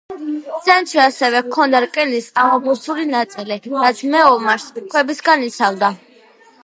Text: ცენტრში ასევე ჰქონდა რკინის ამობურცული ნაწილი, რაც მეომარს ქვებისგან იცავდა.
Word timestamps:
ცენტრში 0.67 1.01
ასევე 1.01 1.41
ჰქონდა 1.47 1.81
რკინის 1.85 2.29
ამობურცული 2.45 3.05
ნაწილი, 3.11 3.59
რაც 3.77 4.03
მეომარს 4.17 4.67
ქვებისგან 4.81 5.47
იცავდა. 5.51 5.93